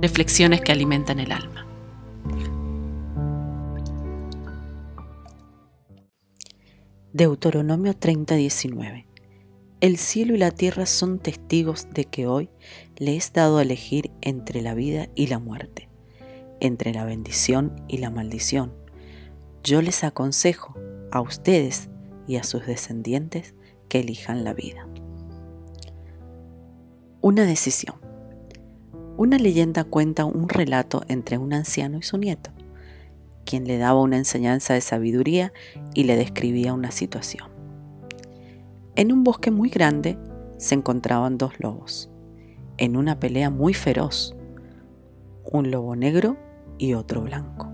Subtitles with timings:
[0.00, 1.66] Reflexiones que alimentan el alma.
[7.12, 9.06] Deuteronomio 30:19
[9.80, 12.50] El cielo y la tierra son testigos de que hoy
[12.96, 15.88] le he dado a elegir entre la vida y la muerte,
[16.60, 18.72] entre la bendición y la maldición.
[19.64, 20.74] Yo les aconsejo
[21.10, 21.88] a ustedes
[22.26, 23.54] y a sus descendientes
[23.88, 24.86] que elijan la vida.
[27.20, 28.07] Una decisión.
[29.18, 32.50] Una leyenda cuenta un relato entre un anciano y su nieto,
[33.44, 35.52] quien le daba una enseñanza de sabiduría
[35.92, 37.48] y le describía una situación.
[38.94, 40.16] En un bosque muy grande
[40.56, 42.12] se encontraban dos lobos,
[42.76, 44.36] en una pelea muy feroz,
[45.42, 46.36] un lobo negro
[46.78, 47.72] y otro blanco.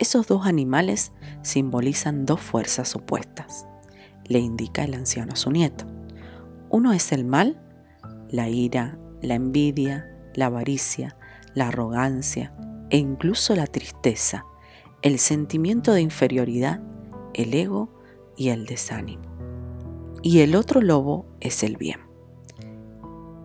[0.00, 3.64] Esos dos animales simbolizan dos fuerzas opuestas,
[4.26, 5.84] le indica el anciano a su nieto.
[6.68, 7.60] Uno es el mal
[8.28, 11.16] la ira, la envidia, la avaricia,
[11.54, 12.54] la arrogancia
[12.90, 14.44] e incluso la tristeza,
[15.02, 16.80] el sentimiento de inferioridad,
[17.34, 17.90] el ego
[18.36, 19.22] y el desánimo.
[20.22, 22.00] Y el otro lobo es el bien.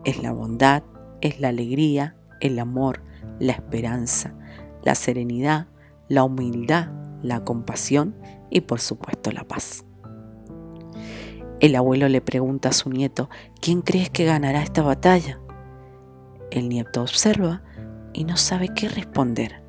[0.04, 0.84] Es la bondad,
[1.22, 3.02] es la alegría, el amor,
[3.40, 4.36] la esperanza,
[4.84, 5.68] la serenidad,
[6.10, 6.90] la humildad,
[7.22, 8.16] la compasión
[8.50, 9.86] y por supuesto la paz.
[11.60, 13.30] El abuelo le pregunta a su nieto,
[13.62, 15.40] ¿quién crees que ganará esta batalla?
[16.56, 17.62] El nieto observa
[18.14, 19.62] y no sabe qué responder.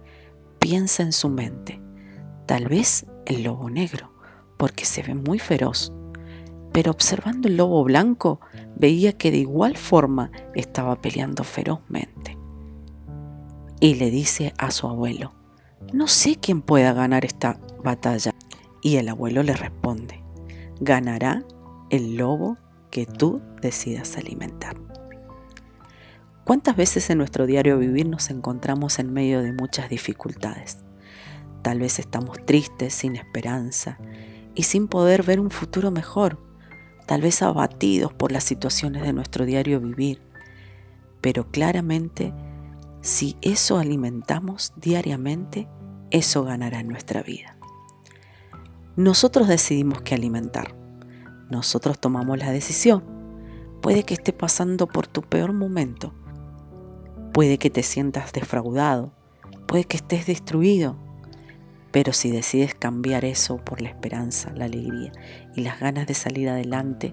[0.61, 1.83] Piensa en su mente.
[2.47, 4.13] Tal vez el lobo negro,
[4.57, 5.93] porque se ve muy feroz.
[6.71, 8.41] Pero observando el lobo blanco,
[8.77, 12.39] veía que de igual forma estaba peleando ferozmente.
[13.81, 15.33] Y le dice a su abuelo,
[15.93, 18.33] no sé quién pueda ganar esta batalla.
[18.81, 20.23] Y el abuelo le responde,
[20.79, 21.43] ganará
[21.91, 22.59] el lobo
[22.93, 24.86] que tú decidas alimentar.
[26.47, 30.79] ¿Cuántas veces en nuestro diario vivir nos encontramos en medio de muchas dificultades?
[31.61, 33.99] Tal vez estamos tristes, sin esperanza
[34.55, 36.39] y sin poder ver un futuro mejor,
[37.07, 40.23] tal vez abatidos por las situaciones de nuestro diario vivir,
[41.21, 42.33] pero claramente
[43.03, 45.69] si eso alimentamos diariamente,
[46.11, 47.59] eso ganará en nuestra vida.
[48.97, 50.75] Nosotros decidimos qué alimentar
[51.49, 53.05] nosotros tomamos la decisión.
[53.81, 56.13] Puede que esté pasando por tu peor momento.
[57.37, 59.13] Puede que te sientas defraudado.
[59.69, 60.97] Puede que estés destruido.
[61.93, 65.13] Pero si decides cambiar eso por la esperanza, la alegría
[65.55, 67.13] y las ganas de salir adelante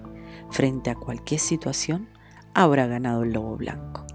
[0.50, 2.08] frente a cualquier situación,
[2.54, 4.06] habrá ganado el lobo blanco.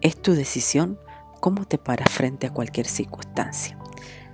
[0.00, 0.98] Es tu decisión
[1.40, 3.78] cómo te paras frente a cualquier circunstancia.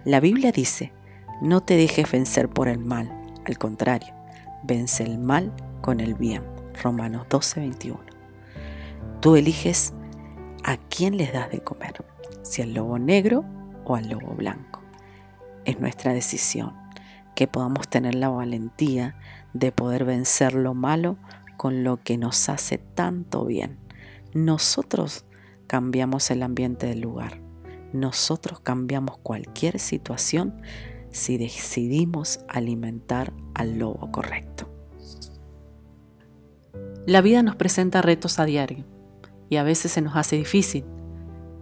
[0.05, 0.93] La Biblia dice,
[1.41, 3.11] no te dejes vencer por el mal,
[3.45, 4.15] al contrario,
[4.63, 6.45] vence el mal con el bien.
[6.81, 8.01] Romanos 12, 21.
[9.21, 9.95] Tú eliges
[10.65, 12.05] a quién les das de comer,
[12.43, 13.45] si al lobo negro
[13.85, 14.81] o al lobo blanco.
[15.65, 16.75] Es nuestra decisión
[17.35, 19.17] que podamos tener la valentía
[19.55, 21.17] de poder vencer lo malo
[21.57, 23.79] con lo que nos hace tanto bien.
[24.35, 25.25] Nosotros
[25.67, 27.41] cambiamos el ambiente del lugar.
[27.93, 30.63] Nosotros cambiamos cualquier situación
[31.11, 34.69] si decidimos alimentar al lobo correcto.
[37.07, 38.92] La vida nos presenta retos a diario
[39.53, 40.83] y a veces se nos hace difícil.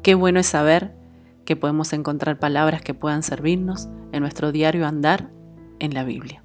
[0.05, 0.95] Qué bueno es saber
[1.45, 5.29] que podemos encontrar palabras que puedan servirnos en nuestro diario andar
[5.81, 6.45] en la Biblia.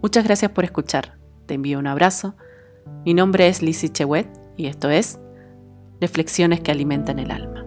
[0.00, 1.18] Muchas gracias por escuchar.
[1.44, 2.34] Te envío un abrazo.
[3.04, 4.26] Mi nombre es Lizzie Chewet
[4.56, 5.20] y esto es
[6.00, 7.63] Reflexiones que alimentan el alma.